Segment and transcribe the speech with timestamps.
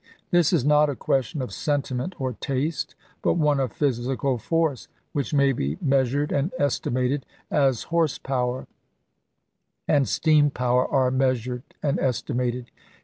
[0.31, 5.31] This is not a question of sentiment or taste, but one of physical force, which
[5.31, 8.65] may be meas ured and estimated as horse power
[9.87, 12.71] and steam power are measured and estimated.